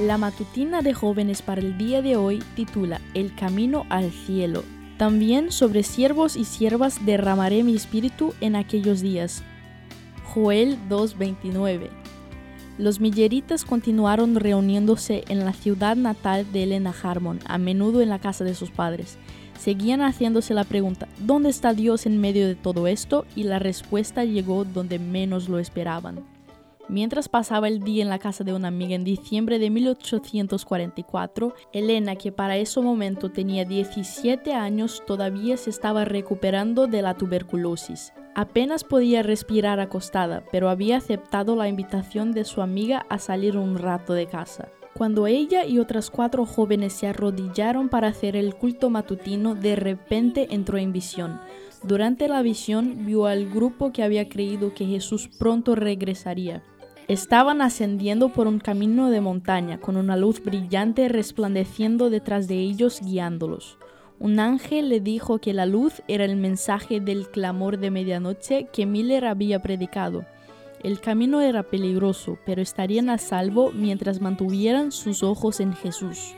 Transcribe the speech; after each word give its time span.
La 0.00 0.18
matutina 0.18 0.82
de 0.82 0.92
jóvenes 0.92 1.40
para 1.40 1.60
el 1.60 1.78
día 1.78 2.02
de 2.02 2.16
hoy 2.16 2.42
titula 2.56 3.00
El 3.14 3.32
camino 3.32 3.86
al 3.90 4.10
cielo. 4.10 4.64
También 4.98 5.52
sobre 5.52 5.84
siervos 5.84 6.34
y 6.34 6.44
siervas 6.44 7.06
derramaré 7.06 7.62
mi 7.62 7.76
espíritu 7.76 8.34
en 8.40 8.56
aquellos 8.56 9.02
días. 9.02 9.44
Joel 10.24 10.78
2:29. 10.88 11.90
Los 12.76 12.98
milleritas 12.98 13.64
continuaron 13.64 14.34
reuniéndose 14.34 15.22
en 15.28 15.44
la 15.44 15.52
ciudad 15.52 15.94
natal 15.94 16.44
de 16.52 16.64
Elena 16.64 16.92
Harmon, 17.00 17.38
a 17.44 17.56
menudo 17.58 18.00
en 18.00 18.08
la 18.08 18.18
casa 18.18 18.42
de 18.42 18.56
sus 18.56 18.72
padres. 18.72 19.16
Seguían 19.56 20.00
haciéndose 20.00 20.54
la 20.54 20.64
pregunta, 20.64 21.06
¿dónde 21.20 21.50
está 21.50 21.72
Dios 21.72 22.04
en 22.06 22.20
medio 22.20 22.48
de 22.48 22.56
todo 22.56 22.88
esto? 22.88 23.26
Y 23.36 23.44
la 23.44 23.60
respuesta 23.60 24.24
llegó 24.24 24.64
donde 24.64 24.98
menos 24.98 25.48
lo 25.48 25.60
esperaban. 25.60 26.33
Mientras 26.88 27.30
pasaba 27.30 27.68
el 27.68 27.80
día 27.80 28.02
en 28.02 28.10
la 28.10 28.18
casa 28.18 28.44
de 28.44 28.52
una 28.52 28.68
amiga 28.68 28.94
en 28.94 29.04
diciembre 29.04 29.58
de 29.58 29.70
1844, 29.70 31.54
Elena, 31.72 32.16
que 32.16 32.30
para 32.30 32.58
ese 32.58 32.80
momento 32.80 33.30
tenía 33.30 33.64
17 33.64 34.52
años, 34.52 35.02
todavía 35.06 35.56
se 35.56 35.70
estaba 35.70 36.04
recuperando 36.04 36.86
de 36.86 37.00
la 37.00 37.14
tuberculosis. 37.14 38.12
Apenas 38.34 38.84
podía 38.84 39.22
respirar 39.22 39.80
acostada, 39.80 40.44
pero 40.52 40.68
había 40.68 40.98
aceptado 40.98 41.56
la 41.56 41.68
invitación 41.68 42.32
de 42.32 42.44
su 42.44 42.60
amiga 42.60 43.06
a 43.08 43.18
salir 43.18 43.56
un 43.56 43.78
rato 43.78 44.12
de 44.12 44.26
casa. 44.26 44.68
Cuando 44.94 45.26
ella 45.26 45.64
y 45.64 45.78
otras 45.78 46.10
cuatro 46.10 46.44
jóvenes 46.44 46.92
se 46.92 47.08
arrodillaron 47.08 47.88
para 47.88 48.08
hacer 48.08 48.36
el 48.36 48.54
culto 48.54 48.90
matutino, 48.90 49.54
de 49.54 49.74
repente 49.74 50.48
entró 50.50 50.78
en 50.78 50.92
visión. 50.92 51.40
Durante 51.82 52.28
la 52.28 52.42
visión 52.42 53.04
vio 53.04 53.26
al 53.26 53.50
grupo 53.50 53.92
que 53.92 54.02
había 54.02 54.28
creído 54.28 54.72
que 54.72 54.86
Jesús 54.86 55.28
pronto 55.28 55.74
regresaría. 55.74 56.62
Estaban 57.06 57.60
ascendiendo 57.60 58.30
por 58.30 58.46
un 58.46 58.58
camino 58.58 59.10
de 59.10 59.20
montaña, 59.20 59.78
con 59.78 59.98
una 59.98 60.16
luz 60.16 60.42
brillante 60.42 61.08
resplandeciendo 61.08 62.08
detrás 62.08 62.48
de 62.48 62.56
ellos 62.56 63.00
guiándolos. 63.02 63.76
Un 64.18 64.40
ángel 64.40 64.88
le 64.88 65.00
dijo 65.00 65.38
que 65.38 65.52
la 65.52 65.66
luz 65.66 66.02
era 66.08 66.24
el 66.24 66.36
mensaje 66.36 67.00
del 67.00 67.28
clamor 67.28 67.78
de 67.78 67.90
medianoche 67.90 68.68
que 68.72 68.86
Miller 68.86 69.26
había 69.26 69.60
predicado. 69.60 70.24
El 70.82 70.98
camino 71.00 71.42
era 71.42 71.62
peligroso, 71.62 72.38
pero 72.46 72.62
estarían 72.62 73.10
a 73.10 73.18
salvo 73.18 73.70
mientras 73.72 74.22
mantuvieran 74.22 74.90
sus 74.90 75.22
ojos 75.22 75.60
en 75.60 75.74
Jesús. 75.74 76.34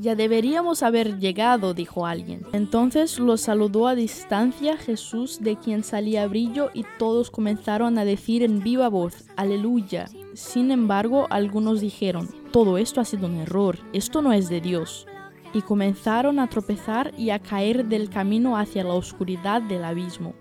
Ya 0.00 0.14
deberíamos 0.14 0.82
haber 0.82 1.18
llegado, 1.18 1.74
dijo 1.74 2.06
alguien. 2.06 2.46
Entonces 2.54 3.18
los 3.18 3.42
saludó 3.42 3.86
a 3.86 3.94
distancia 3.94 4.78
Jesús, 4.78 5.40
de 5.42 5.56
quien 5.56 5.84
salía 5.84 6.26
brillo, 6.26 6.70
y 6.72 6.86
todos 6.98 7.30
comenzaron 7.30 7.98
a 7.98 8.06
decir 8.06 8.42
en 8.42 8.62
viva 8.62 8.88
voz, 8.88 9.24
Aleluya. 9.36 10.08
Sin 10.32 10.70
embargo, 10.70 11.26
algunos 11.28 11.82
dijeron, 11.82 12.30
todo 12.50 12.78
esto 12.78 13.02
ha 13.02 13.04
sido 13.04 13.26
un 13.26 13.36
error, 13.36 13.78
esto 13.92 14.22
no 14.22 14.32
es 14.32 14.48
de 14.48 14.62
Dios. 14.62 15.06
Y 15.52 15.60
comenzaron 15.60 16.38
a 16.38 16.48
tropezar 16.48 17.12
y 17.18 17.28
a 17.28 17.38
caer 17.38 17.84
del 17.84 18.08
camino 18.08 18.56
hacia 18.56 18.84
la 18.84 18.94
oscuridad 18.94 19.60
del 19.60 19.84
abismo. 19.84 20.32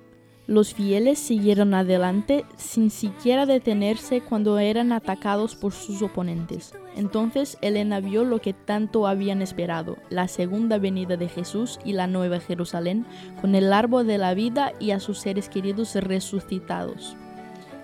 Los 0.49 0.73
fieles 0.73 1.19
siguieron 1.19 1.75
adelante 1.75 2.43
sin 2.57 2.89
siquiera 2.89 3.45
detenerse 3.45 4.21
cuando 4.21 4.57
eran 4.57 4.91
atacados 4.91 5.53
por 5.53 5.73
sus 5.73 6.01
oponentes. 6.01 6.73
Entonces 6.95 7.59
Elena 7.61 7.99
vio 7.99 8.23
lo 8.23 8.41
que 8.41 8.53
tanto 8.53 9.05
habían 9.05 9.43
esperado, 9.43 9.97
la 10.09 10.27
segunda 10.27 10.79
venida 10.79 11.17
de 11.17 11.29
Jesús 11.29 11.77
y 11.85 11.93
la 11.93 12.07
nueva 12.07 12.39
Jerusalén, 12.39 13.05
con 13.41 13.53
el 13.53 13.71
árbol 13.71 14.07
de 14.07 14.17
la 14.17 14.33
vida 14.33 14.73
y 14.79 14.89
a 14.89 14.99
sus 14.99 15.19
seres 15.19 15.49
queridos 15.49 15.93
resucitados. 15.93 17.15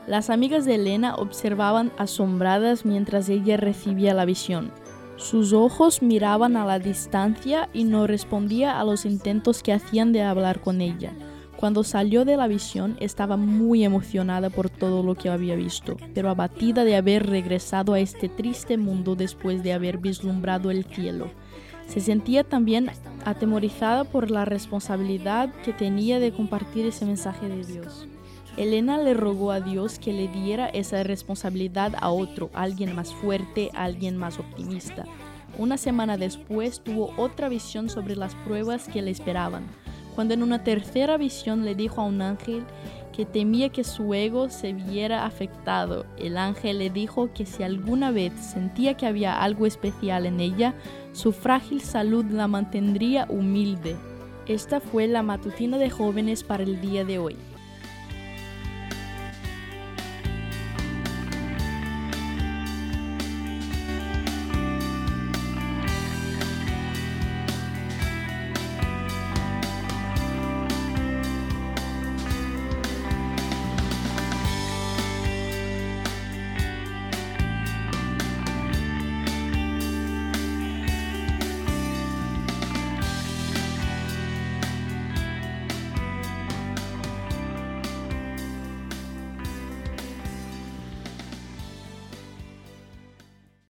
Las 0.07 0.31
amigas 0.31 0.65
de 0.65 0.73
Elena 0.73 1.17
observaban 1.17 1.91
asombradas 1.99 2.83
mientras 2.83 3.29
ella 3.29 3.57
recibía 3.57 4.15
la 4.15 4.25
visión. 4.25 4.71
Sus 5.17 5.53
ojos 5.53 6.01
miraban 6.01 6.57
a 6.57 6.65
la 6.65 6.79
distancia 6.79 7.69
y 7.73 7.83
no 7.83 8.07
respondía 8.07 8.79
a 8.79 8.83
los 8.83 9.05
intentos 9.05 9.61
que 9.61 9.71
hacían 9.71 10.11
de 10.13 10.23
hablar 10.23 10.61
con 10.61 10.81
ella. 10.81 11.13
Cuando 11.65 11.83
salió 11.83 12.25
de 12.25 12.37
la 12.37 12.47
visión 12.47 12.95
estaba 12.99 13.37
muy 13.37 13.83
emocionada 13.83 14.51
por 14.51 14.69
todo 14.69 15.01
lo 15.01 15.15
que 15.15 15.29
había 15.29 15.55
visto, 15.55 15.97
pero 16.13 16.29
abatida 16.29 16.83
de 16.83 16.95
haber 16.95 17.25
regresado 17.25 17.95
a 17.95 17.99
este 17.99 18.29
triste 18.29 18.77
mundo 18.77 19.15
después 19.15 19.63
de 19.63 19.73
haber 19.73 19.97
vislumbrado 19.97 20.69
el 20.69 20.85
cielo. 20.85 21.31
Se 21.87 22.01
sentía 22.01 22.43
también 22.43 22.91
atemorizada 23.25 24.03
por 24.03 24.29
la 24.29 24.45
responsabilidad 24.45 25.51
que 25.63 25.73
tenía 25.73 26.19
de 26.19 26.31
compartir 26.31 26.85
ese 26.85 27.07
mensaje 27.07 27.49
de 27.49 27.65
Dios. 27.65 28.07
Elena 28.57 28.99
le 28.99 29.15
rogó 29.15 29.51
a 29.51 29.59
Dios 29.59 29.97
que 29.97 30.13
le 30.13 30.27
diera 30.27 30.67
esa 30.67 31.01
responsabilidad 31.01 31.95
a 31.99 32.11
otro, 32.11 32.51
alguien 32.53 32.93
más 32.93 33.11
fuerte, 33.11 33.71
alguien 33.73 34.17
más 34.17 34.37
optimista. 34.37 35.05
Una 35.57 35.77
semana 35.77 36.15
después 36.15 36.81
tuvo 36.83 37.11
otra 37.17 37.49
visión 37.49 37.89
sobre 37.89 38.15
las 38.15 38.35
pruebas 38.35 38.87
que 38.87 39.01
le 39.01 39.09
esperaban 39.09 39.63
cuando 40.15 40.33
en 40.33 40.41
una 40.41 40.63
tercera 40.63 41.17
visión 41.17 41.65
le 41.65 41.75
dijo 41.75 42.01
a 42.01 42.05
un 42.05 42.21
ángel 42.21 42.63
que 43.11 43.25
temía 43.25 43.69
que 43.69 43.83
su 43.83 44.13
ego 44.13 44.49
se 44.49 44.73
viera 44.73 45.25
afectado. 45.25 46.05
El 46.17 46.37
ángel 46.37 46.79
le 46.79 46.89
dijo 46.89 47.29
que 47.33 47.45
si 47.45 47.63
alguna 47.63 48.11
vez 48.11 48.33
sentía 48.33 48.95
que 48.95 49.05
había 49.05 49.41
algo 49.41 49.65
especial 49.65 50.25
en 50.25 50.39
ella, 50.39 50.73
su 51.13 51.31
frágil 51.31 51.81
salud 51.81 52.25
la 52.25 52.47
mantendría 52.47 53.25
humilde. 53.29 53.95
Esta 54.47 54.79
fue 54.79 55.07
la 55.07 55.23
matutina 55.23 55.77
de 55.77 55.89
jóvenes 55.89 56.43
para 56.43 56.63
el 56.63 56.81
día 56.81 57.05
de 57.05 57.19
hoy. 57.19 57.37